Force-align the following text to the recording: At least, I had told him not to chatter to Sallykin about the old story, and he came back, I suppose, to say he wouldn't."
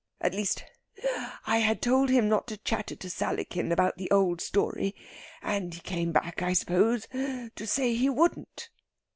At 0.19 0.33
least, 0.33 0.63
I 1.45 1.59
had 1.59 1.79
told 1.79 2.09
him 2.09 2.27
not 2.27 2.47
to 2.47 2.57
chatter 2.57 2.95
to 2.95 3.07
Sallykin 3.07 3.71
about 3.71 3.97
the 3.99 4.09
old 4.09 4.41
story, 4.41 4.95
and 5.43 5.75
he 5.75 5.79
came 5.79 6.11
back, 6.11 6.41
I 6.41 6.53
suppose, 6.53 7.05
to 7.13 7.67
say 7.67 7.93
he 7.93 8.09
wouldn't." 8.09 8.71